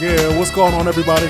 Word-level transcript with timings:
yeah. 0.00 0.38
What's 0.38 0.50
going 0.50 0.74
on, 0.74 0.88
everybody? 0.88 1.28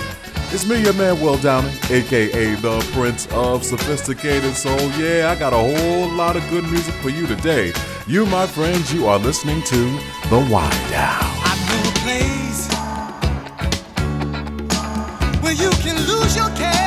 It's 0.51 0.67
me, 0.67 0.83
your 0.83 0.93
man, 0.95 1.21
Will 1.21 1.37
Downing, 1.39 1.75
aka 1.91 2.55
the 2.55 2.91
Prince 2.93 3.27
of 3.33 3.65
Sophisticated 3.65 4.55
Soul. 4.55 4.79
Yeah, 4.93 5.31
I 5.31 5.39
got 5.39 5.53
a 5.53 5.57
whole 5.57 6.09
lot 6.11 6.37
of 6.37 6.49
good 6.51 6.65
music 6.65 6.95
for 6.97 7.11
you 7.11 7.27
today. 7.27 7.73
You, 8.07 8.27
my 8.27 8.47
friends, 8.47 8.93
you 8.93 9.07
are 9.07 9.19
listening 9.19 9.63
to 9.63 9.77
The 10.31 10.39
Wind 10.51 10.73
Down. 10.91 11.21
I 11.23 11.57
know 11.69 11.83
a 11.91 11.95
place 12.05 12.69
where 15.43 15.55
you 15.55 15.71
can 15.83 15.97
lose 16.07 16.37
your 16.37 16.51
cares. 16.57 16.85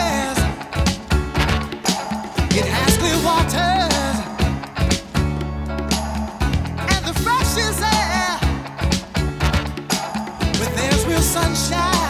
sunshine. 11.58 12.07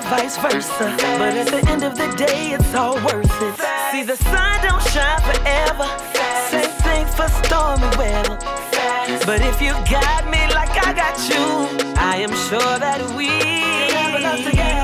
vice 0.00 0.36
versa. 0.38 0.94
But 1.18 1.34
at 1.36 1.48
the 1.48 1.62
end 1.70 1.82
of 1.82 1.96
the 1.96 2.08
day, 2.16 2.52
it's 2.52 2.74
all 2.74 2.96
worth 2.96 3.42
it. 3.42 3.54
See, 3.90 4.02
the 4.02 4.16
sun 4.16 4.60
don't 4.62 4.82
shine 4.92 5.20
forever. 5.28 5.88
Same 6.50 6.74
thing 6.84 7.06
for 7.16 7.28
stormy 7.42 7.90
weather. 7.96 8.38
But 9.26 9.40
if 9.42 9.60
you 9.60 9.72
got 9.90 10.28
me 10.30 10.42
like 10.54 10.74
I 10.86 10.92
got 10.92 11.16
you, 11.28 11.94
I 11.96 12.16
am 12.16 12.34
sure 12.48 12.78
that 12.78 13.00
we 13.16 13.28
love 14.22 14.44
together. 14.44 14.75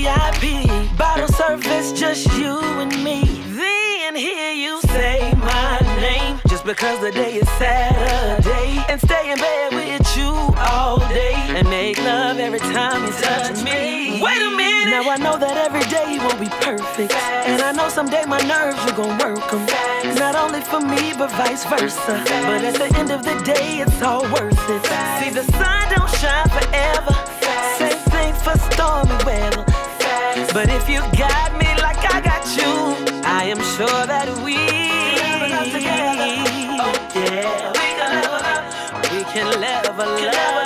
VIP. 0.00 0.96
Bottle 0.96 1.28
service, 1.28 1.92
just 1.92 2.24
you 2.38 2.58
and 2.80 2.92
me. 3.04 3.20
Then 3.52 4.14
hear 4.16 4.52
you 4.52 4.80
say 4.80 5.32
my 5.36 5.78
name. 6.00 6.40
Just 6.48 6.64
because 6.64 7.00
the 7.00 7.10
day 7.10 7.34
is 7.34 7.48
Saturday. 7.58 8.82
And 8.88 8.98
stay 8.98 9.30
in 9.30 9.38
bed 9.38 9.74
with 9.74 10.16
you 10.16 10.32
all 10.56 11.00
day. 11.10 11.34
And 11.48 11.68
make 11.68 11.98
love 11.98 12.38
every 12.38 12.60
time 12.60 13.04
you 13.04 13.12
touch 13.12 13.62
me. 13.62 14.22
Wait 14.22 14.40
a 14.40 14.50
minute. 14.56 14.90
Now 14.90 15.10
I 15.10 15.18
know 15.18 15.36
that 15.36 15.56
every 15.58 15.84
day 15.90 16.18
won't 16.18 16.40
be 16.40 16.48
perfect. 16.64 17.12
And 17.12 17.60
I 17.60 17.72
know 17.72 17.90
someday 17.90 18.24
my 18.24 18.40
nerves 18.40 18.82
you 18.86 18.92
gon' 18.96 19.18
work 19.18 19.50
them. 19.50 19.66
Not 20.16 20.34
only 20.34 20.62
for 20.62 20.80
me, 20.80 21.12
but 21.12 21.30
vice 21.32 21.64
versa. 21.66 22.24
But 22.48 22.64
at 22.64 22.74
the 22.74 22.90
end 22.98 23.10
of 23.10 23.22
the 23.22 23.36
day, 23.44 23.80
it's 23.84 24.00
all 24.00 24.22
worth 24.32 24.64
it. 24.70 24.82
See, 25.20 25.30
the 25.30 25.44
sun 25.58 25.82
don't 25.92 26.10
shine 26.16 26.48
forever. 26.56 27.14
Same 27.76 28.02
thing 28.08 28.34
for 28.34 28.56
stormy 28.72 29.24
weather. 29.24 29.69
But 30.52 30.68
if 30.68 30.88
you 30.88 30.98
got 31.16 31.52
me 31.52 31.68
like 31.80 32.02
I 32.12 32.20
got 32.20 32.44
you, 32.56 33.22
I 33.24 33.44
am 33.44 33.60
sure 33.76 34.04
that 34.06 34.26
we 34.42 34.56
level 35.22 35.52
up 35.54 35.64
together. 35.64 36.26
Oh 36.74 36.90
yeah, 37.14 37.70
we 37.78 37.86
can 37.94 38.10
level 38.18 38.42
up. 38.50 39.12
We 39.12 39.22
can 39.32 39.60
level 39.60 40.02
up 40.02 40.59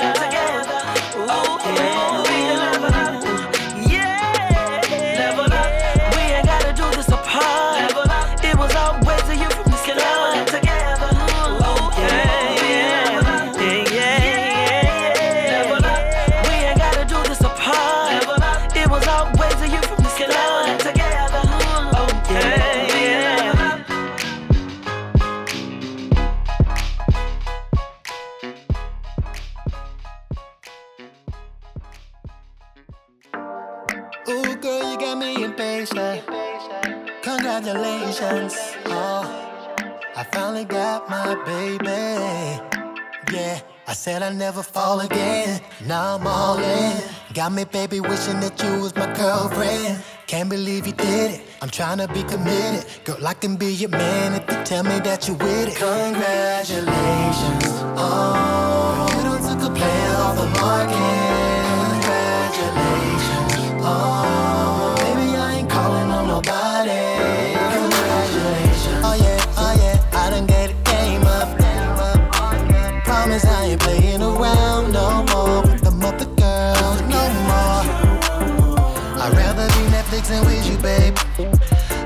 said 44.04 44.22
I'd 44.22 44.36
never 44.36 44.62
fall 44.62 45.00
again. 45.00 45.62
Now 45.86 46.16
I'm 46.16 46.26
all 46.26 46.58
in. 46.58 47.02
Got 47.32 47.52
me, 47.52 47.64
baby, 47.64 48.00
wishing 48.00 48.38
that 48.40 48.62
you 48.62 48.82
was 48.82 48.94
my 48.94 49.10
girlfriend. 49.14 50.04
Can't 50.26 50.50
believe 50.50 50.86
you 50.86 50.92
did 50.92 51.30
it. 51.36 51.40
I'm 51.62 51.70
trying 51.70 51.96
to 52.04 52.08
be 52.08 52.22
committed. 52.22 52.84
Girl, 53.04 53.26
I 53.26 53.32
can 53.32 53.56
be 53.56 53.72
your 53.72 53.88
man 53.88 54.34
if 54.34 54.42
you 54.50 54.62
tell 54.62 54.84
me 54.84 55.00
that 55.08 55.26
you 55.26 55.32
with 55.32 55.68
it. 55.68 55.76
Congratulations. 55.76 57.64
Oh, 57.96 59.08
you 59.16 59.22
done 59.24 59.42
took 59.48 59.70
a 59.70 59.72
player 59.78 60.16
off 60.24 60.36
the 60.36 60.48
market. 60.60 61.62
Congratulations. 61.94 63.52
Oh, 63.88 64.63
Netflixing 80.24 80.44
with 80.46 80.70
you, 80.70 80.78
babe. 80.78 81.16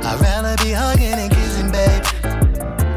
I'd 0.03 0.21
rather 0.21 0.57
be 0.63 0.73
hugging 0.73 1.13
and 1.13 1.31
kissing, 1.31 1.71
babe. 1.71 2.03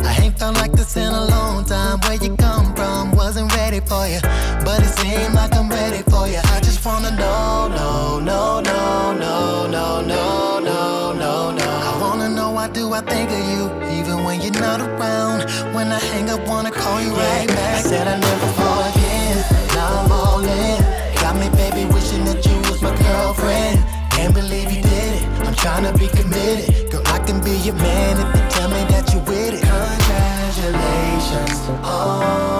I 0.03 0.17
ain't 0.21 0.37
felt 0.37 0.55
like 0.55 0.71
this 0.71 0.97
in 0.97 1.13
a 1.13 1.25
long 1.25 1.63
time. 1.65 1.99
Where 2.01 2.15
you 2.15 2.35
come 2.37 2.73
from, 2.75 3.11
wasn't 3.11 3.53
ready 3.55 3.81
for 3.81 4.07
you. 4.07 4.19
But 4.65 4.81
it 4.81 4.89
seemed 4.97 5.33
like 5.35 5.53
I'm 5.55 5.69
ready 5.69 6.01
for 6.09 6.27
you. 6.27 6.39
I 6.43 6.59
just 6.61 6.83
wanna 6.85 7.11
know, 7.11 7.67
no, 7.69 8.19
no, 8.19 8.61
no, 8.61 9.13
no, 9.13 9.67
no, 9.67 10.01
no, 10.01 10.59
no, 10.59 11.13
no, 11.13 11.51
no. 11.51 11.69
I 11.69 11.97
wanna 12.01 12.29
know 12.29 12.51
why 12.51 12.69
do 12.69 12.91
I 12.93 13.01
think 13.01 13.29
of 13.29 13.43
you, 13.51 13.63
even 13.99 14.23
when 14.23 14.41
you're 14.41 14.59
not 14.59 14.81
around. 14.81 15.49
When 15.75 15.91
I 15.91 15.99
hang 15.99 16.29
up, 16.29 16.47
wanna 16.47 16.71
call 16.71 16.99
you 17.01 17.11
right 17.11 17.47
back. 17.47 17.77
I 17.77 17.81
said 17.81 18.07
I 18.07 18.17
never 18.17 18.47
fall 18.53 18.81
again. 18.89 19.37
Now 19.75 20.01
I'm 20.01 20.11
all 20.11 20.43
in. 20.43 20.81
Got 21.21 21.35
me, 21.35 21.49
baby, 21.49 21.85
wishing 21.93 22.25
that 22.25 22.43
you 22.45 22.57
was 22.69 22.81
my 22.81 22.95
girlfriend. 22.97 24.00
Can't 24.21 24.35
believe 24.35 24.71
you 24.71 24.83
did 24.83 25.23
it. 25.23 25.23
I'm 25.47 25.55
trying 25.55 25.83
to 25.91 25.97
be 25.97 26.07
committed. 26.07 26.91
Girl, 26.91 27.01
I 27.07 27.17
can 27.25 27.43
be 27.43 27.57
your 27.65 27.73
man 27.73 28.19
if 28.19 28.27
you 28.35 28.49
tell 28.51 28.69
me 28.69 28.83
that 28.91 29.11
you 29.11 29.19
with 29.21 29.55
it. 29.55 29.61
Congratulations. 29.61 31.57
Oh, 31.83 32.50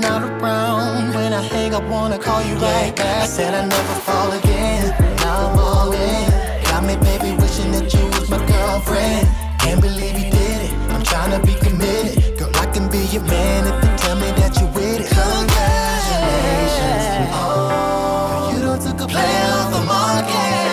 you're 0.00 0.10
not 0.10 0.22
around. 0.22 1.14
When 1.14 1.32
I 1.32 1.42
hang 1.42 1.74
up, 1.74 1.82
wanna 1.84 2.18
call 2.18 2.42
you 2.42 2.54
right 2.54 2.94
back. 2.96 3.22
I 3.22 3.26
said 3.26 3.54
I'd 3.54 3.68
never 3.68 3.94
fall 4.00 4.32
again. 4.32 4.90
Now 5.16 5.48
I'm 5.48 5.58
all 5.58 5.92
in. 5.92 6.30
Got 6.64 6.84
me, 6.84 6.96
baby, 6.96 7.36
wishing 7.40 7.70
that 7.72 7.92
you 7.92 8.04
was 8.18 8.30
my 8.30 8.38
girlfriend. 8.46 9.28
Can't 9.58 9.80
believe 9.80 10.18
you 10.18 10.30
did 10.30 10.60
it. 10.66 10.72
I'm 10.90 11.02
trying 11.02 11.32
to 11.38 11.46
be 11.46 11.54
committed. 11.54 12.38
Girl, 12.38 12.50
I 12.54 12.66
can 12.66 12.88
be 12.90 12.98
your 13.14 13.22
man 13.24 13.66
if 13.66 13.74
you 13.84 13.90
tell 13.98 14.16
me 14.16 14.30
that 14.40 14.56
you're 14.58 14.70
with 14.72 15.00
it. 15.00 15.08
Congratulations. 15.08 17.04
Oh, 17.32 18.50
you 18.54 18.60
done 18.62 18.80
took 18.80 19.00
a 19.00 19.06
player 19.06 19.52
off 19.58 19.70
the 19.72 19.80
market. 19.84 20.69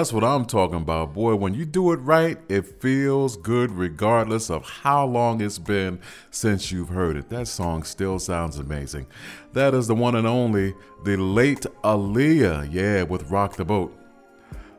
That's 0.00 0.14
what 0.14 0.24
I'm 0.24 0.46
talking 0.46 0.78
about. 0.78 1.12
Boy, 1.12 1.34
when 1.34 1.52
you 1.52 1.66
do 1.66 1.92
it 1.92 1.96
right, 1.96 2.38
it 2.48 2.80
feels 2.80 3.36
good 3.36 3.70
regardless 3.70 4.48
of 4.48 4.66
how 4.66 5.04
long 5.04 5.42
it's 5.42 5.58
been 5.58 6.00
since 6.30 6.72
you've 6.72 6.88
heard 6.88 7.18
it. 7.18 7.28
That 7.28 7.48
song 7.48 7.82
still 7.82 8.18
sounds 8.18 8.56
amazing. 8.56 9.08
That 9.52 9.74
is 9.74 9.88
the 9.88 9.94
one 9.94 10.16
and 10.16 10.26
only, 10.26 10.74
the 11.04 11.18
late 11.18 11.66
Aaliyah. 11.84 12.72
Yeah, 12.72 13.02
with 13.02 13.30
Rock 13.30 13.56
the 13.56 13.66
Boat. 13.66 13.94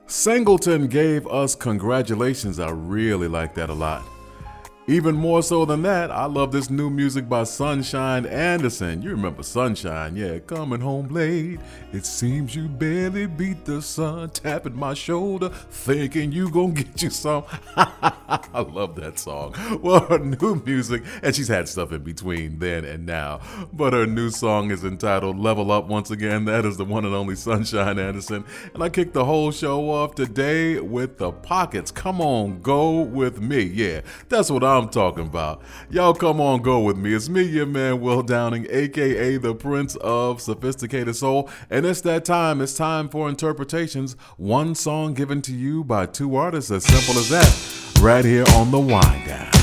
Singleton 0.07 0.87
gave 0.87 1.27
us 1.27 1.53
congratulations. 1.53 2.59
I 2.59 2.71
really 2.71 3.27
like 3.27 3.53
that 3.53 3.69
a 3.69 3.75
lot. 3.75 4.03
Even 4.91 5.15
more 5.15 5.41
so 5.41 5.63
than 5.63 5.83
that, 5.83 6.11
I 6.11 6.25
love 6.25 6.51
this 6.51 6.69
new 6.69 6.89
music 6.89 7.29
by 7.29 7.45
Sunshine 7.45 8.25
Anderson. 8.25 9.01
You 9.01 9.11
remember 9.11 9.41
Sunshine, 9.41 10.17
yeah, 10.17 10.39
coming 10.39 10.81
home 10.81 11.07
late. 11.07 11.61
It 11.93 12.05
seems 12.05 12.57
you 12.57 12.67
barely 12.67 13.25
beat 13.25 13.63
the 13.63 13.81
sun, 13.81 14.31
tapping 14.31 14.77
my 14.77 14.93
shoulder, 14.93 15.47
thinking 15.47 16.33
you 16.33 16.49
gonna 16.51 16.73
get 16.73 17.01
you 17.01 17.09
some. 17.09 17.45
I 17.77 18.59
love 18.59 18.95
that 18.97 19.17
song. 19.17 19.55
Well, 19.81 20.01
her 20.07 20.19
new 20.19 20.61
music, 20.65 21.03
and 21.23 21.33
she's 21.33 21.47
had 21.47 21.69
stuff 21.69 21.93
in 21.93 22.03
between 22.03 22.59
then 22.59 22.83
and 22.83 23.05
now, 23.05 23.39
but 23.71 23.93
her 23.93 24.05
new 24.05 24.29
song 24.29 24.71
is 24.71 24.83
entitled 24.83 25.39
Level 25.39 25.71
Up 25.71 25.85
once 25.85 26.11
again. 26.11 26.43
That 26.43 26.65
is 26.65 26.75
the 26.75 26.83
one 26.83 27.05
and 27.05 27.15
only 27.15 27.37
Sunshine 27.37 27.97
Anderson. 27.97 28.43
And 28.73 28.83
I 28.83 28.89
kicked 28.89 29.13
the 29.13 29.23
whole 29.23 29.53
show 29.53 29.89
off 29.89 30.15
today 30.15 30.81
with 30.81 31.17
the 31.17 31.31
pockets. 31.31 31.91
Come 31.91 32.19
on, 32.19 32.61
go 32.61 32.99
with 32.99 33.39
me. 33.39 33.61
Yeah, 33.61 34.01
that's 34.27 34.51
what 34.51 34.65
I'm 34.65 34.80
talking 34.89 35.27
about. 35.27 35.61
Y'all 35.89 36.13
come 36.13 36.41
on, 36.41 36.61
go 36.61 36.79
with 36.79 36.97
me. 36.97 37.13
It's 37.13 37.29
me, 37.29 37.43
your 37.43 37.65
man, 37.65 38.01
Will 38.01 38.23
Downing, 38.23 38.67
aka 38.69 39.37
the 39.37 39.55
Prince 39.55 39.95
of 39.97 40.41
Sophisticated 40.41 41.15
Soul. 41.15 41.49
And 41.69 41.85
it's 41.85 42.01
that 42.01 42.25
time. 42.25 42.61
It's 42.61 42.73
time 42.73 43.09
for 43.09 43.29
interpretations. 43.29 44.13
One 44.37 44.75
song 44.75 45.13
given 45.13 45.41
to 45.43 45.53
you 45.53 45.83
by 45.83 46.05
two 46.05 46.35
artists, 46.35 46.71
as 46.71 46.83
simple 46.83 47.19
as 47.19 47.29
that. 47.29 48.01
Right 48.01 48.25
here 48.25 48.45
on 48.55 48.71
the 48.71 48.79
Wind 48.79 49.25
Down. 49.25 49.60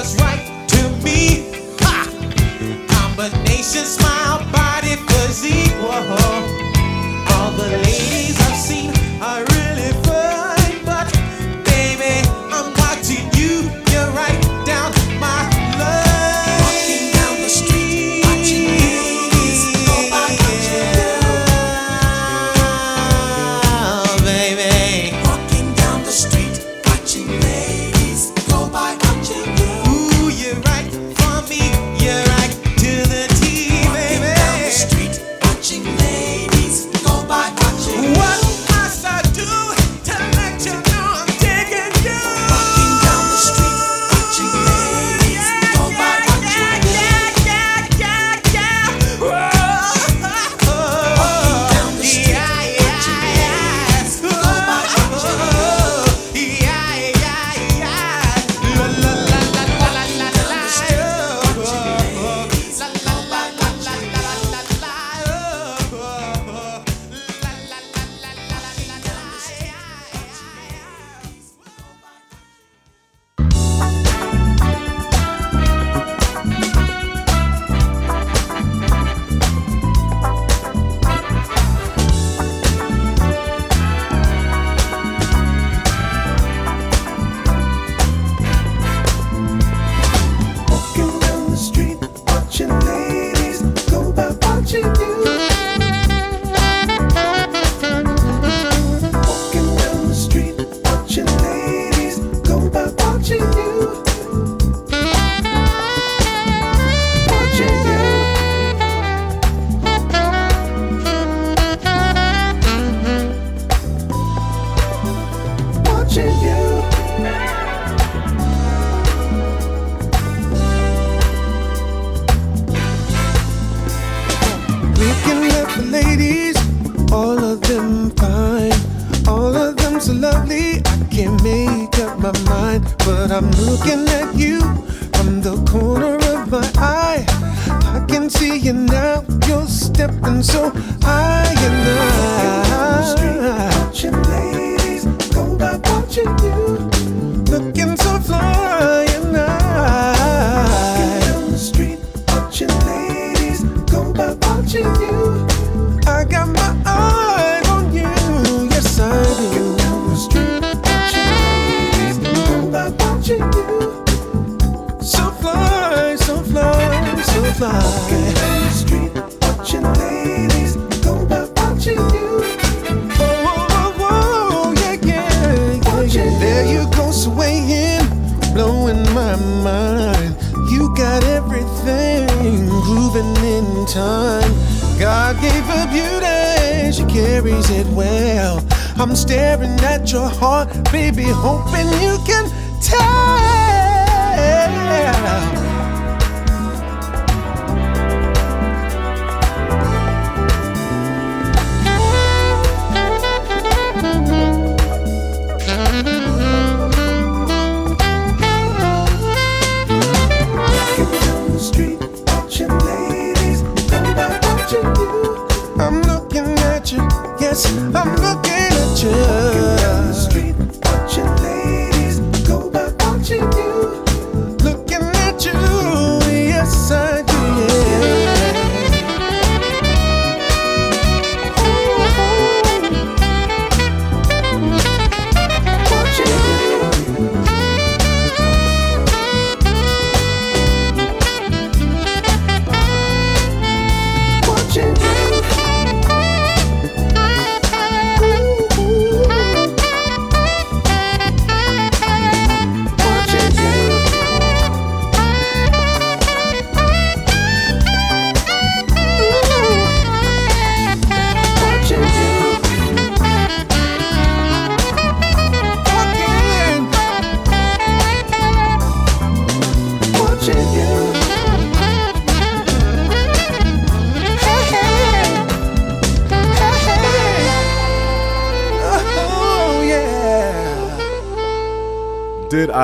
Just 0.00 0.18
right 0.18 0.40
to 0.66 0.82
me. 1.04 1.44
Ha! 1.82 2.08
Combination 2.88 3.84
smile, 3.84 4.19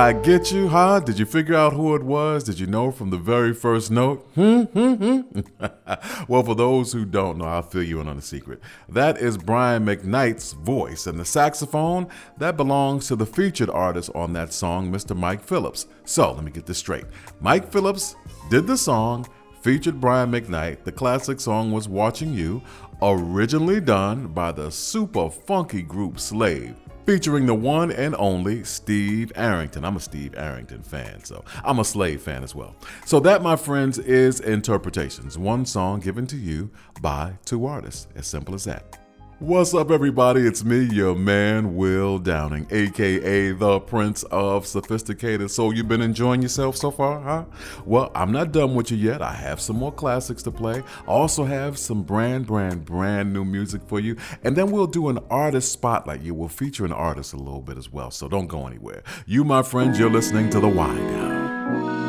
I 0.07 0.13
get 0.13 0.53
you, 0.53 0.69
huh? 0.69 1.01
Did 1.01 1.19
you 1.19 1.27
figure 1.27 1.57
out 1.57 1.73
who 1.73 1.97
it 1.97 2.03
was? 2.05 2.45
Did 2.45 2.61
you 2.61 2.69
know 2.69 2.93
from 2.93 3.11
the 3.11 3.17
very 3.17 3.53
first 3.53 3.91
note? 3.91 4.25
Hmm, 4.37 4.61
hmm, 4.63 4.95
hmm. 4.95 5.41
well, 6.29 6.45
for 6.45 6.55
those 6.55 6.93
who 6.93 7.05
don't 7.05 7.39
know, 7.39 7.47
I'll 7.47 7.63
fill 7.63 7.83
you 7.83 8.01
in 8.01 8.07
on 8.07 8.17
a 8.17 8.23
secret. 8.23 8.61
That 8.89 9.19
is 9.19 9.37
Brian 9.37 9.85
McKnight's 9.85 10.53
voice, 10.53 11.09
and 11.09 11.19
the 11.19 11.25
saxophone, 11.25 12.07
that 12.39 12.57
belongs 12.57 13.09
to 13.09 13.17
the 13.17 13.27
featured 13.27 13.69
artist 13.69 14.09
on 14.15 14.33
that 14.35 14.53
song, 14.53 14.93
Mr. 14.93 15.17
Mike 15.17 15.43
Phillips. 15.43 15.89
So, 16.05 16.31
let 16.31 16.45
me 16.45 16.53
get 16.53 16.67
this 16.67 16.79
straight. 16.79 17.07
Mike 17.41 17.73
Phillips 17.73 18.15
did 18.49 18.69
the 18.69 18.77
song, 18.77 19.27
featured 19.61 20.01
Brian 20.01 20.31
McKnight. 20.31 20.85
The 20.85 20.93
classic 20.93 21.41
song 21.41 21.73
was 21.73 21.89
Watching 21.89 22.33
You, 22.33 22.63
originally 23.03 23.81
done 23.81 24.29
by 24.29 24.53
the 24.53 24.71
super 24.71 25.31
funky 25.31 25.83
group 25.83 26.21
Slave 26.21 26.77
featuring 27.07 27.47
the 27.47 27.55
one 27.55 27.93
and 27.93 28.15
only 28.19 28.65
Steve 28.65 29.33
Arrington. 29.37 29.85
I'm 29.85 29.97
a 29.97 30.01
Steve 30.01 30.35
Arrington 30.37 30.83
fan, 30.83 31.25
so 31.25 31.45
I'm 31.65 31.79
a 31.79 31.85
Slave 31.85 32.21
fan 32.21 32.43
as 32.43 32.55
well. 32.55 32.75
So, 33.05 33.21
that, 33.21 33.43
my 33.43 33.57
friends, 33.57 33.99
is 33.99 34.41
Interpretations, 34.41 35.39
one 35.39 35.65
song 35.65 36.01
given 36.01 36.27
to 36.27 36.37
you 36.37 36.71
by 37.01 37.35
two 37.45 37.65
artists. 37.65 38.09
As 38.17 38.27
simple 38.27 38.55
as 38.55 38.65
that. 38.65 39.06
What's 39.39 39.75
up, 39.75 39.91
everybody? 39.91 40.47
It's 40.47 40.65
me, 40.65 40.85
your 40.85 41.15
man, 41.15 41.77
Will 41.77 42.19
Downing, 42.19 42.67
aka 42.71 43.53
the 43.53 43.81
Prince 43.81 44.23
of 44.23 44.67
Sophisticated. 44.67 45.51
So, 45.51 45.73
you've 45.73 45.89
been 45.89 46.01
enjoying 46.01 46.41
yourself 46.41 46.75
so 46.75 46.91
far, 46.91 47.21
huh? 47.21 47.45
Well, 47.85 48.11
I'm 48.15 48.33
not 48.33 48.53
done 48.53 48.75
with 48.75 48.91
you 48.91 48.97
yet. 48.97 49.21
I 49.21 49.35
have 49.35 49.61
some 49.61 49.77
more 49.77 49.93
classics 49.93 50.43
to 50.45 50.51
play. 50.51 50.83
I 51.07 51.11
also 51.11 51.45
have 51.45 51.77
some 51.77 52.03
brand, 52.03 52.47
brand, 52.47 52.87
brand 52.87 53.35
new 53.35 53.45
music 53.45 53.83
for 53.87 54.01
you. 54.01 54.17
And 54.43 54.57
then 54.57 54.71
we'll 54.71 54.87
do 54.87 55.11
an 55.11 55.19
artist 55.29 55.71
spotlight. 55.71 56.23
You 56.23 56.33
will 56.33 56.49
feature 56.49 56.87
an 56.87 56.93
artist 56.93 57.35
a 57.35 57.37
little 57.37 57.61
bit 57.61 57.77
as 57.77 57.93
well. 57.93 58.11
So, 58.11 58.29
don't 58.29 58.47
go 58.47 58.67
anywhere. 58.67 59.03
You, 59.27 59.45
my 59.45 59.63
friends, 59.63 59.99
you're 59.99 60.09
listening 60.09 60.49
to 60.49 60.61
The 60.61 60.69
Wind 60.69 61.11
Down. 61.11 62.06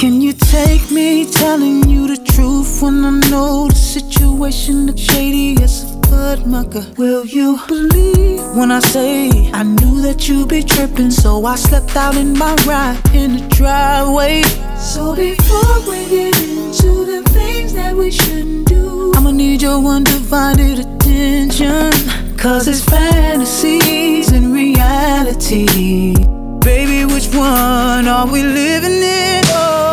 Can 0.00 0.22
you 0.22 0.32
take 0.32 0.90
me 0.90 1.30
telling 1.30 1.86
you 1.86 2.08
the 2.08 2.16
truth 2.16 2.80
when 2.80 3.04
I 3.04 3.10
know 3.28 3.68
the 3.68 3.74
situation 3.74 4.88
is 4.88 4.98
shady 4.98 5.62
as 5.62 5.84
a 5.84 6.00
foot 6.08 6.46
mucker? 6.46 6.86
Will 6.96 7.26
you 7.26 7.60
believe 7.68 8.40
when 8.56 8.70
I 8.72 8.78
say 8.78 9.28
I 9.52 9.62
knew 9.62 10.00
that 10.00 10.26
you'd 10.26 10.48
be 10.48 10.62
tripping? 10.62 11.10
So 11.10 11.44
I 11.44 11.56
slept 11.56 11.94
out 11.96 12.16
in 12.16 12.32
my 12.32 12.54
ride 12.66 12.98
in 13.14 13.36
the 13.36 13.46
driveway. 13.54 14.40
So 14.78 15.14
before 15.14 15.80
we 15.86 16.08
get 16.08 16.34
into 16.48 17.04
the 17.04 17.22
things 17.34 17.74
that 17.74 17.94
we 17.94 18.10
shouldn't 18.10 18.68
do, 18.68 19.12
I'ma 19.16 19.32
need 19.32 19.60
your 19.60 19.84
undivided 19.84 20.78
attention. 20.78 21.92
Cause 22.38 22.66
it's 22.68 22.82
fantasies 22.86 24.32
and 24.32 24.54
reality. 24.54 26.39
Baby, 26.62 27.04
which 27.06 27.28
one 27.34 28.06
are 28.06 28.26
we 28.26 28.42
living 28.42 29.02
in? 29.02 29.44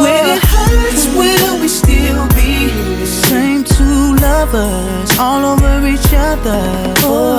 When 0.04 0.26
it 0.36 0.44
hurts, 0.44 1.08
will 1.16 1.62
we 1.62 1.68
still 1.68 2.28
be 2.36 2.68
the 3.00 3.06
same 3.08 3.64
two 3.64 4.16
lovers 4.16 5.18
all 5.18 5.46
over 5.46 5.88
each 5.88 6.12
other? 6.14 6.60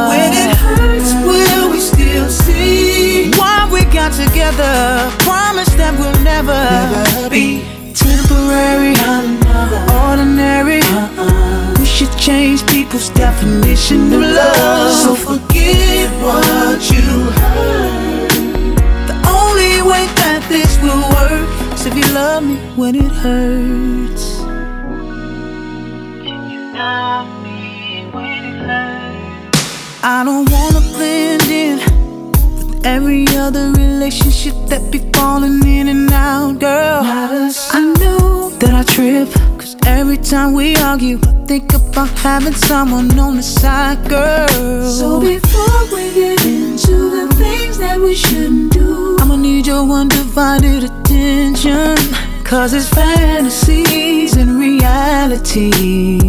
When 0.09 0.33
it 0.33 0.57
hurts, 0.57 1.13
will 1.27 1.71
we 1.71 1.81
still 1.81 2.29
see 2.29 3.31
why 3.33 3.69
we 3.71 3.85
got 3.85 4.13
together? 4.13 5.11
Promise 5.21 5.75
that 5.75 5.95
we'll 5.99 6.23
never, 6.25 6.59
be 7.29 7.63
temporary, 7.95 8.95
uh-uh. 8.97 10.09
ordinary. 10.09 10.81
Uh-uh. 10.81 11.75
We 11.79 11.87
should 11.87 12.13
change 12.19 12.67
people's 12.67 13.11
definition 13.11 14.13
of 14.13 14.21
love. 14.23 14.93
So 14.95 15.15
forget 15.15 16.11
what 16.23 16.81
you 16.91 16.98
if 21.89 21.97
you 21.97 22.15
love 22.15 22.45
me 22.45 22.57
when 22.77 22.95
it 22.95 23.13
hurts. 23.23 24.41
I 30.03 30.23
don't 30.25 30.51
wanna 30.51 30.81
blend 30.93 31.43
in 31.45 31.79
with 32.57 32.87
every 32.87 33.27
other 33.29 33.73
relationship 33.73 34.55
that 34.69 34.93
be 34.93 34.99
falling 35.15 35.67
in 35.67 35.89
and 35.89 36.13
out, 36.13 36.59
girl. 36.61 37.01
I 37.03 37.81
know 38.01 38.51
that 38.61 38.75
I 38.75 38.83
trip, 38.83 39.29
cause 39.59 39.75
every 39.87 40.19
time 40.19 40.53
we 40.53 40.77
argue, 40.77 41.19
think 41.49 41.73
about 41.73 42.11
having 42.19 42.53
someone 42.53 43.19
on 43.19 43.37
the 43.37 43.43
side, 43.43 44.07
girl. 44.07 44.83
So 44.85 45.19
before 45.19 45.85
we 45.87 46.13
get 46.13 46.45
into 46.45 46.97
the 47.09 47.35
things 47.37 47.79
that 47.79 47.99
we 47.99 48.15
shouldn't 48.15 48.75
do, 48.75 49.17
I'ma 49.19 49.37
need 49.37 49.67
your 49.67 49.91
undivided 49.91 50.85
attention. 50.85 51.97
Cause 52.45 52.75
it's 52.75 52.91
fantasies 52.91 54.37
and 54.37 54.59
reality. 54.59 56.28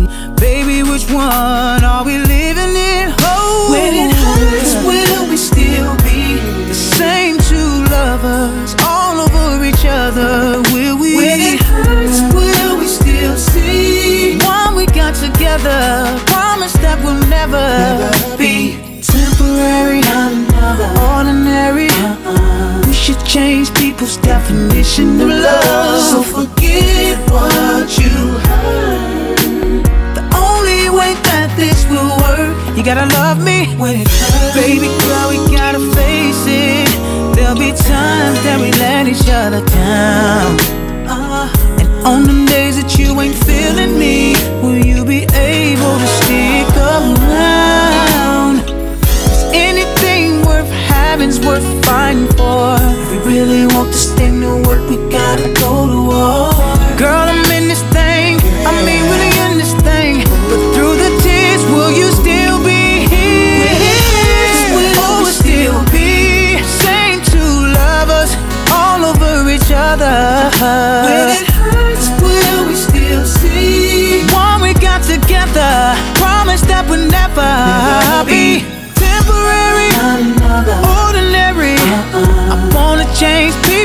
gotta 32.96 33.14
love 33.14 33.38
me 33.38 33.68
when 33.78 34.02
it 34.02 34.08
hurts. 34.08 34.56
Baby 34.56 34.88
girl, 35.06 35.30
we 35.30 35.38
gotta 35.56 35.78
face 35.94 36.44
it. 36.48 36.90
There'll 37.36 37.54
be 37.54 37.70
times 37.70 38.42
that 38.42 38.58
we 38.60 38.72
let 38.82 39.08
each 39.08 39.30
other 39.30 39.64
down. 39.64 40.58
Uh, 41.06 41.54
and 41.78 41.90
on 42.04 42.24
the 42.24 42.46
days 42.50 42.82
that 42.82 42.98
you 42.98 43.14
ain't 43.22 43.38
feeling 43.46 43.94
me, 44.00 44.34
will 44.64 44.84
you 44.84 45.06
be 45.06 45.22
able 45.38 45.96
to 46.02 46.08
stick 46.18 46.66
around? 46.82 48.66
Cause 49.06 49.44
anything 49.54 50.42
worth 50.42 50.72
having's 50.90 51.40
worth 51.46 51.68
fighting 51.86 52.26
for. 52.30 52.74
If 52.82 53.24
we 53.24 53.34
really 53.38 53.68
want 53.68 53.90
this 53.90 54.12
thing 54.16 54.42
to 54.42 54.64
work, 54.68 54.82
we 54.90 54.98
gotta 55.12 55.54
go 55.62 55.86
to 55.94 56.02
war. 56.10 56.59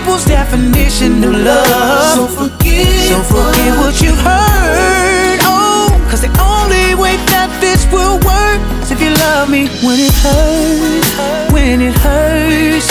people's 0.04 0.24
definition 0.26 1.24
of 1.24 1.32
love. 1.32 2.14
So 2.14 2.26
forgive, 2.26 2.86
so 3.08 3.22
forgive 3.22 3.74
what 3.78 4.00
you've 4.02 4.20
heard. 4.20 5.38
Oh, 5.42 5.88
cause 6.10 6.20
the 6.20 6.28
only 6.36 6.94
way 6.94 7.16
that 7.32 7.48
this 7.60 7.86
will 7.90 8.18
work 8.20 8.60
is 8.82 8.90
if 8.90 9.00
you 9.00 9.10
love 9.24 9.48
me 9.48 9.66
when 9.80 9.98
it 10.00 10.12
hurts, 10.20 11.08
when 11.52 11.80
it 11.80 11.94
hurts. 11.94 12.88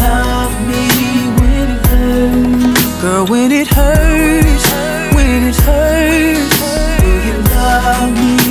Love 0.00 0.54
me 0.66 0.82
when 1.38 1.70
it 1.76 1.86
hurts. 1.86 3.02
Girl, 3.02 3.26
when 3.26 3.52
it 3.52 3.68
hurts, 3.68 4.66
when 5.14 5.44
it 5.50 5.56
hurts, 5.68 6.58
do 6.98 7.10
you 7.28 7.36
love 7.54 8.10
me? 8.18 8.47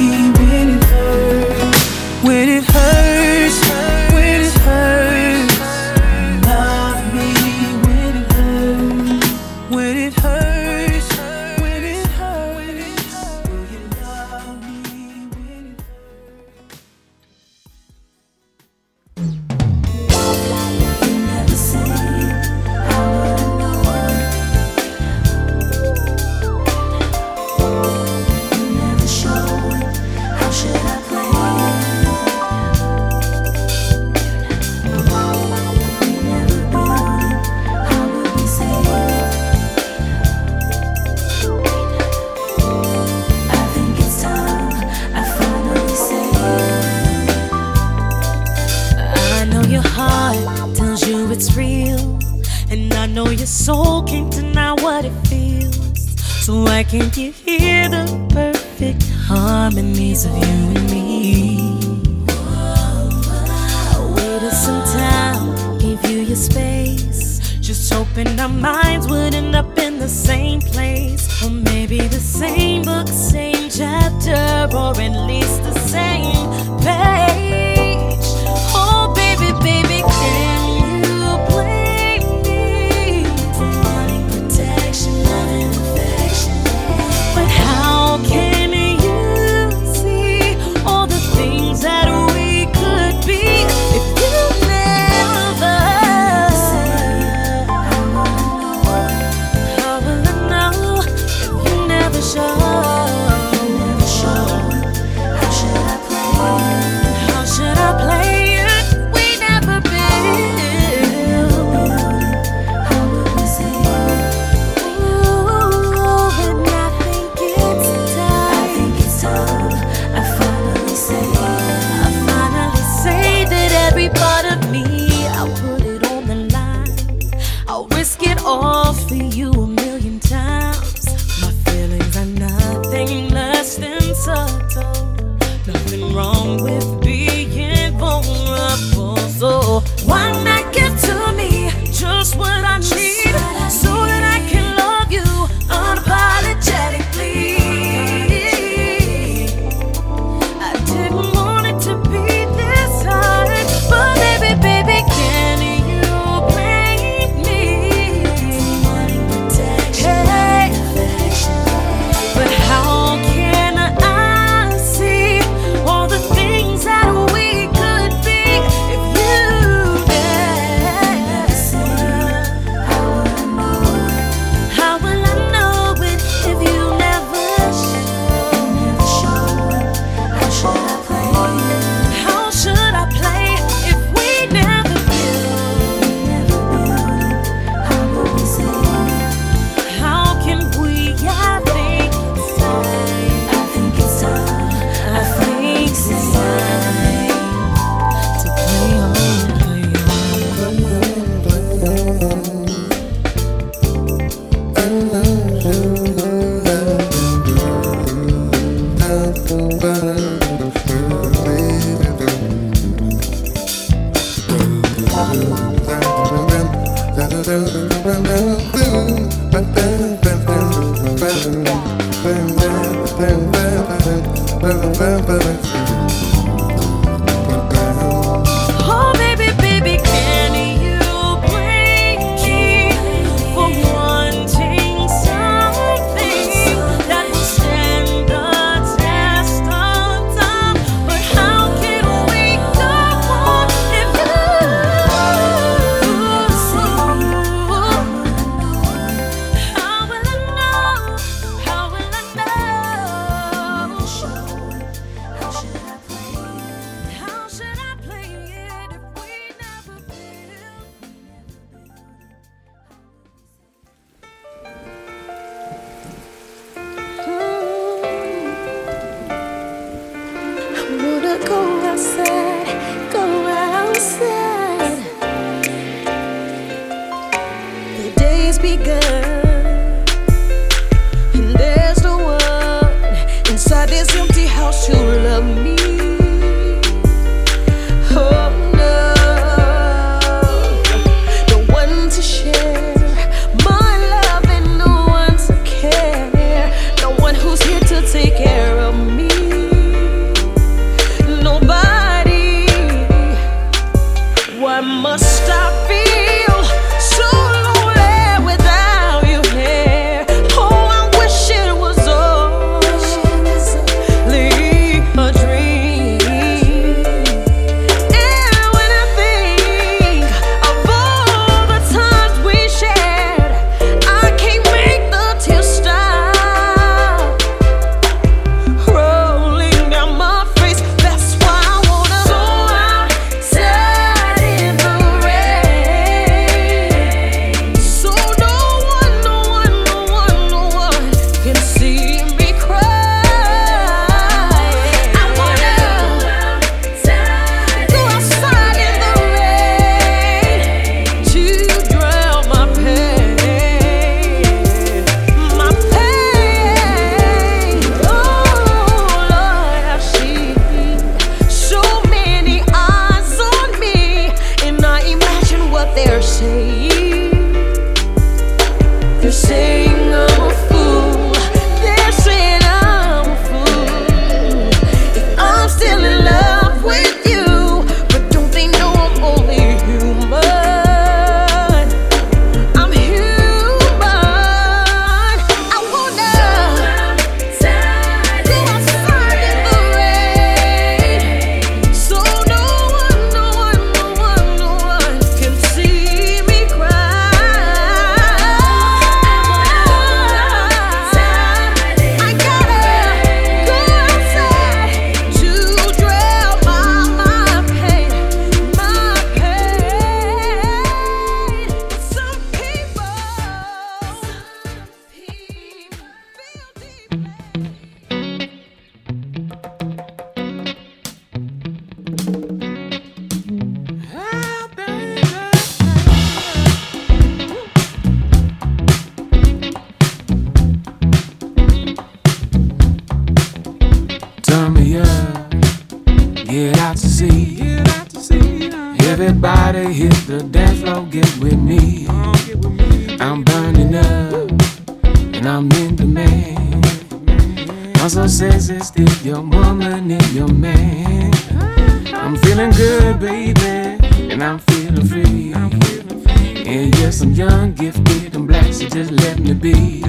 free. 455.08 455.54
And 455.54 456.94
yes, 457.00 457.22
I'm 457.22 457.32
young, 457.32 457.74
gifted, 457.74 458.36
I'm 458.36 458.46
black, 458.46 458.74
so 458.74 458.88
just 458.90 459.12
let 459.12 459.40
me 459.40 459.54
be. 459.54 460.02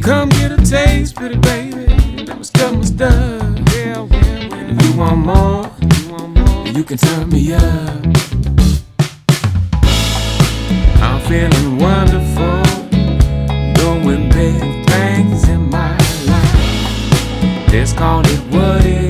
Come 0.00 0.28
get 0.28 0.52
a 0.52 0.56
taste, 0.58 1.16
pretty 1.16 1.38
baby. 1.38 2.24
That 2.24 2.38
was 2.38 2.50
cut 2.50 2.74
my 2.74 2.82
stuff. 2.82 3.42
If 3.68 4.84
you 4.84 4.98
want 4.98 5.18
more, 5.18 5.70
you 6.66 6.84
can 6.84 6.98
turn 6.98 7.28
me 7.30 7.54
up. 7.54 8.06
I'm 11.00 11.20
feeling 11.28 11.78
wonderful, 11.78 12.62
doing 13.74 14.28
big 14.28 14.60
things 14.88 15.48
in 15.48 15.70
my 15.70 15.96
life. 16.26 17.72
Let's 17.72 17.92
call 17.92 18.20
it 18.20 18.40
what 18.52 18.84
it 18.84 18.86
is. 18.86 19.05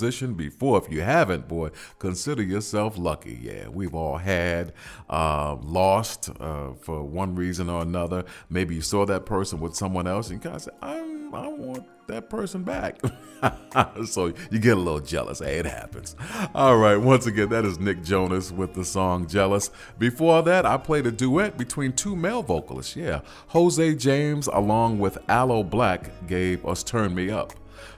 position 0.00 0.32
before. 0.32 0.78
If 0.78 0.90
you 0.90 1.02
haven't, 1.02 1.46
boy, 1.46 1.70
consider 1.98 2.42
yourself 2.42 2.96
lucky. 2.96 3.38
Yeah, 3.42 3.68
we've 3.68 3.94
all 3.94 4.16
had 4.16 4.72
uh, 5.10 5.56
lost 5.60 6.30
uh, 6.40 6.72
for 6.72 7.02
one 7.02 7.34
reason 7.34 7.68
or 7.68 7.82
another. 7.82 8.24
Maybe 8.48 8.74
you 8.74 8.80
saw 8.80 9.04
that 9.04 9.26
person 9.26 9.60
with 9.60 9.74
someone 9.74 10.06
else 10.06 10.30
and 10.30 10.40
kind 10.40 10.56
of 10.56 10.62
said, 10.62 10.72
"I, 10.80 10.96
I 11.34 11.48
want 11.48 11.84
that 12.06 12.30
person 12.30 12.62
back. 12.62 12.98
so 14.06 14.32
you 14.50 14.58
get 14.58 14.78
a 14.78 14.80
little 14.80 15.00
jealous. 15.00 15.40
Hey, 15.40 15.58
it 15.58 15.66
happens. 15.66 16.16
All 16.54 16.78
right, 16.78 16.96
once 16.96 17.26
again, 17.26 17.50
that 17.50 17.66
is 17.66 17.78
Nick 17.78 18.02
Jonas 18.02 18.50
with 18.50 18.72
the 18.72 18.84
song 18.86 19.26
Jealous. 19.26 19.70
Before 19.98 20.42
that, 20.42 20.64
I 20.64 20.78
played 20.78 21.06
a 21.06 21.12
duet 21.12 21.58
between 21.58 21.92
two 21.92 22.16
male 22.16 22.42
vocalists. 22.42 22.96
Yeah, 22.96 23.20
Jose 23.48 23.94
James 23.96 24.46
along 24.46 24.98
with 24.98 25.18
Aloe 25.28 25.62
Blacc 25.62 26.10
gave 26.26 26.64
us 26.64 26.82
Turn 26.82 27.14
Me 27.14 27.28
Up. 27.28 27.52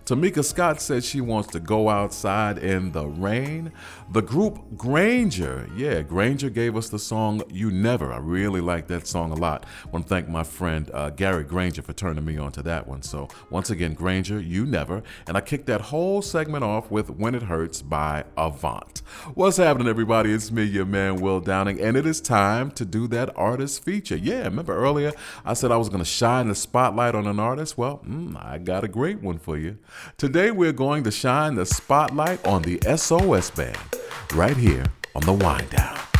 Tamika 0.05 0.45
Scott 0.45 0.83
said 0.83 1.05
she 1.05 1.21
wants 1.21 1.51
to 1.53 1.61
go 1.61 1.89
outside 1.89 2.59
in 2.59 2.91
the 2.91 3.07
rain. 3.07 3.73
The 4.11 4.21
group 4.21 4.77
Granger, 4.77 5.69
yeah, 5.77 6.03
Granger 6.03 6.51
gave 6.51 6.77
us 6.77 6.89
the 6.89 6.99
song 6.99 7.43
You 7.49 7.71
Never. 7.71 8.13
I 8.13 8.19
really 8.19 8.61
like 8.61 8.89
that 8.89 9.07
song 9.07 9.31
a 9.31 9.37
lot. 9.37 9.65
I 9.87 9.91
want 9.91 10.07
to 10.07 10.09
thank 10.09 10.29
my 10.29 10.43
friend 10.43 10.91
uh, 10.93 11.11
Gary 11.11 11.45
Granger 11.45 11.83
for 11.83 11.93
turning 11.93 12.25
me 12.25 12.37
on 12.37 12.51
to 12.53 12.63
that 12.63 12.89
one. 12.89 13.03
So, 13.03 13.29
once 13.49 13.71
again, 13.71 13.95
Granger, 13.95 14.41
You 14.41 14.67
Never. 14.67 15.05
And 15.29 15.37
I 15.37 15.41
kicked 15.41 15.67
that 15.67 15.81
whole 15.81 16.21
segment 16.21 16.65
off 16.65 16.91
with 16.91 17.09
When 17.09 17.37
It 17.37 17.45
Hurts 17.45 17.81
by 17.81 18.25
Avant. 18.37 19.03
What's 19.35 19.57
happening, 19.57 19.87
everybody? 19.87 20.33
It's 20.33 20.51
me, 20.51 20.65
your 20.65 20.85
man, 20.85 21.21
Will 21.21 21.41
Downing, 21.41 21.81
and 21.81 21.97
it 21.97 22.07
is 22.07 22.21
time 22.21 22.73
to 22.73 22.85
do 22.85 23.07
that 23.09 23.31
artist 23.37 23.85
feature. 23.85 24.17
Yeah, 24.17 24.43
remember 24.43 24.75
earlier 24.77 25.13
I 25.45 25.55
said 25.55 25.71
I 25.71 25.77
was 25.77 25.89
going 25.89 26.01
to 26.01 26.05
shine 26.05 26.49
the 26.49 26.57
spotlight 26.57 27.15
on 27.15 27.29
an 27.29 27.39
artist? 27.39 27.79
Well, 27.79 28.03
mm, 28.05 28.37
I 28.45 28.59
got 28.59 28.83
a 28.83 28.89
great 28.89 29.23
one 29.23 29.39
for 29.39 29.57
you. 29.57 29.79
Today 30.17 30.51
we're 30.51 30.73
going 30.73 31.05
to 31.05 31.11
shine 31.11 31.55
the 31.55 31.67
spotlight 31.67 32.47
on 32.47 32.63
the 32.63 32.81
SOS 32.97 33.51
Band 33.51 33.79
right 34.35 34.57
here 34.57 34.87
on 35.15 35.23
the 35.23 35.33
Wind 35.33 35.71
Down. 35.71 36.12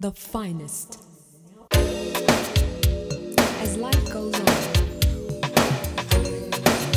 the 0.00 0.10
finest. 0.12 0.98
As 3.60 3.76
life 3.76 4.10
goes 4.10 4.34
on, 4.34 4.46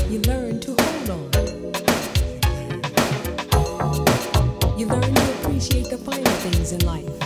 you 0.09 0.21
learn 0.21 0.61
to 0.61 0.73
hold 0.79 1.09
on. 1.09 1.29
You 4.79 4.87
learn 4.87 5.13
to 5.13 5.33
appreciate 5.33 5.89
the 5.89 5.97
finer 5.97 6.29
things 6.45 6.71
in 6.71 6.79
life. 6.85 7.19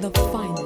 The 0.00 0.10
finest. 0.32 0.59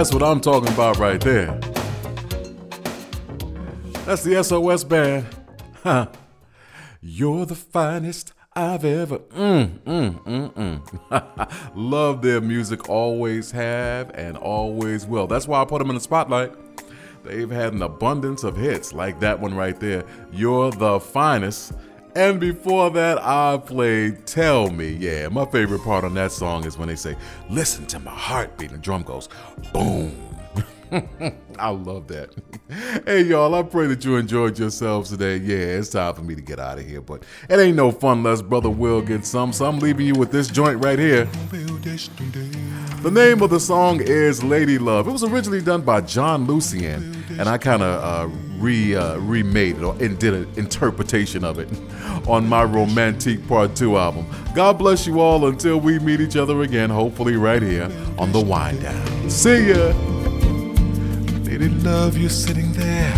That's 0.00 0.14
what 0.14 0.22
I'm 0.22 0.40
talking 0.40 0.72
about 0.72 0.96
right 0.96 1.20
there. 1.20 1.48
That's 4.06 4.22
the 4.22 4.42
SOS 4.42 4.82
band. 4.82 5.26
You're 7.02 7.44
the 7.44 7.54
finest 7.54 8.32
I've 8.56 8.86
ever. 8.86 9.18
Mm, 9.18 9.80
mm, 9.80 10.24
mm, 10.24 10.54
mm. 10.54 11.70
Love 11.74 12.22
their 12.22 12.40
music, 12.40 12.88
always 12.88 13.50
have 13.50 14.10
and 14.14 14.38
always 14.38 15.06
will. 15.06 15.26
That's 15.26 15.46
why 15.46 15.60
I 15.60 15.66
put 15.66 15.80
them 15.80 15.90
in 15.90 15.96
the 15.96 16.00
spotlight. 16.00 16.54
They've 17.22 17.50
had 17.50 17.74
an 17.74 17.82
abundance 17.82 18.42
of 18.42 18.56
hits 18.56 18.94
like 18.94 19.20
that 19.20 19.38
one 19.38 19.54
right 19.54 19.78
there. 19.78 20.04
You're 20.32 20.70
the 20.70 20.98
finest. 20.98 21.74
And 22.14 22.40
before 22.40 22.90
that, 22.90 23.18
I 23.22 23.58
played 23.58 24.26
Tell 24.26 24.70
Me. 24.70 24.96
Yeah, 24.98 25.28
my 25.28 25.44
favorite 25.46 25.82
part 25.82 26.04
on 26.04 26.14
that 26.14 26.32
song 26.32 26.66
is 26.66 26.76
when 26.76 26.88
they 26.88 26.96
say, 26.96 27.16
Listen 27.48 27.86
to 27.86 28.00
my 28.00 28.10
heartbeat, 28.10 28.70
and 28.70 28.78
the 28.78 28.82
drum 28.82 29.02
goes, 29.02 29.28
Boom. 29.72 30.16
I 31.58 31.68
love 31.68 32.08
that. 32.08 32.34
Hey, 33.06 33.22
y'all, 33.22 33.54
I 33.54 33.62
pray 33.62 33.86
that 33.86 34.04
you 34.04 34.16
enjoyed 34.16 34.58
yourselves 34.58 35.10
today. 35.10 35.36
Yeah, 35.36 35.78
it's 35.78 35.90
time 35.90 36.14
for 36.14 36.22
me 36.22 36.34
to 36.34 36.40
get 36.40 36.58
out 36.58 36.78
of 36.78 36.86
here, 36.86 37.00
but 37.00 37.22
it 37.48 37.60
ain't 37.60 37.76
no 37.76 37.92
fun 37.92 38.18
unless 38.18 38.42
Brother 38.42 38.70
Will 38.70 39.00
gets 39.00 39.28
some, 39.28 39.52
so 39.52 39.66
I'm 39.66 39.78
leaving 39.78 40.06
you 40.06 40.14
with 40.14 40.32
this 40.32 40.48
joint 40.48 40.82
right 40.84 40.98
here. 40.98 41.26
The 43.02 43.10
name 43.12 43.42
of 43.42 43.50
the 43.50 43.60
song 43.60 44.00
is 44.00 44.42
Lady 44.42 44.78
Love. 44.78 45.06
It 45.06 45.12
was 45.12 45.22
originally 45.22 45.62
done 45.62 45.82
by 45.82 46.00
Jon 46.00 46.46
Lucien, 46.46 47.19
and 47.40 47.48
I 47.48 47.56
kind 47.56 47.82
of 47.82 48.04
uh, 48.04 48.34
re 48.58 48.94
uh, 48.94 49.16
remade 49.16 49.76
it 49.76 49.82
or 49.82 49.94
and 49.94 50.18
did 50.18 50.34
an 50.34 50.46
interpretation 50.56 51.42
of 51.42 51.58
it 51.58 51.70
on 52.28 52.46
my 52.46 52.62
Romantique 52.62 53.48
Part 53.48 53.74
2 53.74 53.96
album. 53.96 54.26
God 54.54 54.78
bless 54.78 55.06
you 55.06 55.20
all 55.20 55.46
until 55.46 55.80
we 55.80 55.98
meet 55.98 56.20
each 56.20 56.36
other 56.36 56.60
again, 56.60 56.90
hopefully 56.90 57.36
right 57.36 57.62
here 57.62 57.90
on 58.18 58.30
The 58.30 58.40
Wind 58.40 58.82
Down. 58.82 59.30
See 59.30 59.70
ya! 59.70 59.94
Lady 61.48 61.70
love, 61.80 62.18
you're 62.18 62.28
sitting 62.28 62.74
there 62.74 63.16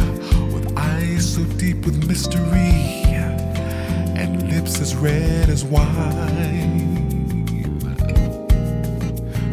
with 0.53 0.73
eyes 0.79 1.35
so 1.35 1.43
deep 1.59 1.85
with 1.85 2.07
mystery 2.07 3.03
and 4.15 4.49
lips 4.53 4.81
as 4.81 4.95
red 4.95 5.49
as 5.49 5.65
wine. 5.65 6.93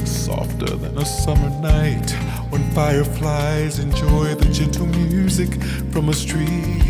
Softer 0.05 0.75
than 0.75 0.95
a 0.95 1.05
summer 1.05 1.49
night 1.59 2.28
when 2.49 2.63
fireflies 2.71 3.79
enjoy 3.79 4.35
the 4.35 4.49
gentle 4.51 4.87
music 4.87 5.61
from 5.91 6.09
a 6.09 6.13
stream. 6.13 6.89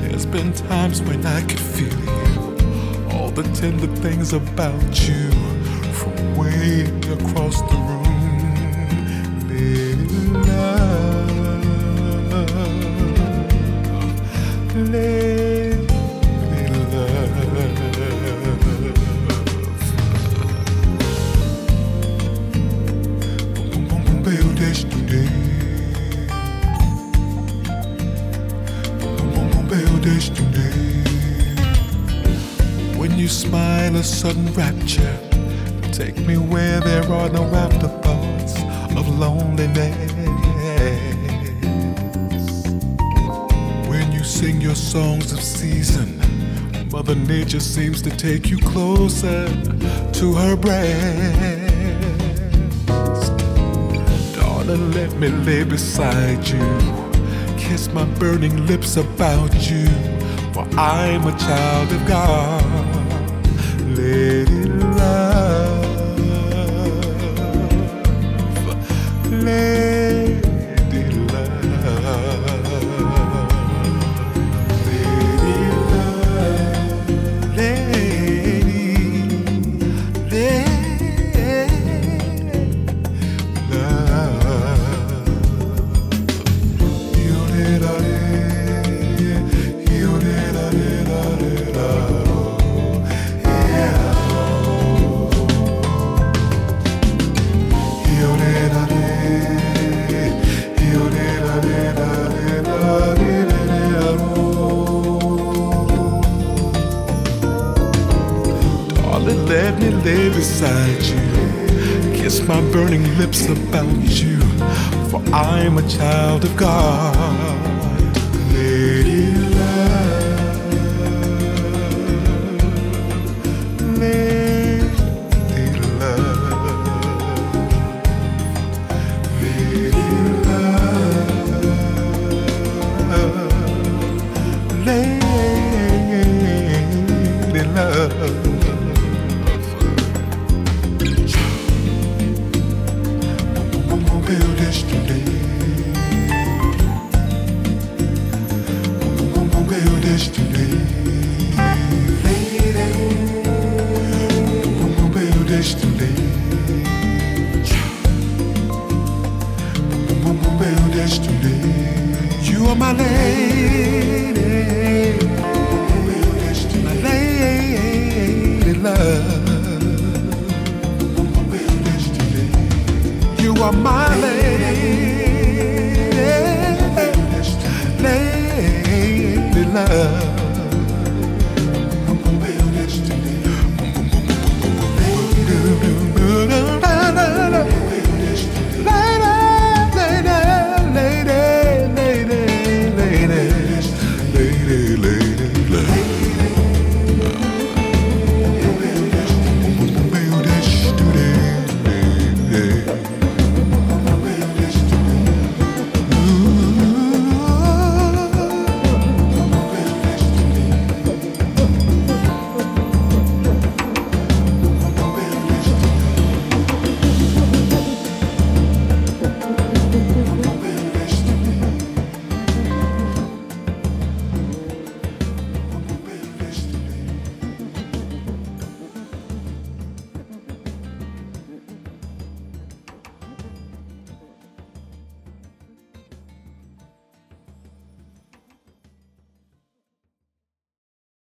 There's 0.00 0.26
been 0.26 0.52
times 0.52 1.02
when 1.02 1.24
I 1.26 1.40
could 1.42 1.60
feel 1.60 1.98
you, 2.00 3.16
all 3.16 3.30
the 3.30 3.44
tender 3.54 3.86
things 3.96 4.32
about 4.32 5.08
you 5.08 5.30
from 5.92 6.36
way 6.36 6.82
across 7.12 7.60
the 7.60 7.76
room. 7.76 7.98
When 14.74 14.92
rapture. 34.58 35.16
Take 35.92 36.16
me 36.26 36.36
where 36.36 36.80
there 36.80 37.04
are 37.04 37.28
no 37.28 37.44
afterthoughts 37.64 38.54
of 38.98 39.06
loneliness. 39.16 40.12
When 43.88 44.10
you 44.10 44.24
sing 44.24 44.60
your 44.60 44.74
songs 44.74 45.32
of 45.32 45.40
season, 45.40 46.18
Mother 46.90 47.14
Nature 47.14 47.60
seems 47.60 48.02
to 48.02 48.10
take 48.10 48.50
you 48.50 48.58
closer 48.58 49.46
to 50.18 50.26
her 50.34 50.56
breast. 50.56 51.62
Darling, 54.34 54.90
let 54.90 55.12
me 55.20 55.28
lay 55.28 55.62
beside 55.62 56.42
you, 56.48 56.66
kiss 57.56 57.92
my 57.92 58.04
burning 58.18 58.66
lips 58.66 58.96
about 58.96 59.54
you, 59.70 59.86
for 60.52 60.66
I'm 60.76 61.28
a 61.28 61.38
child 61.38 61.92
of 61.92 62.06
God. 62.08 62.77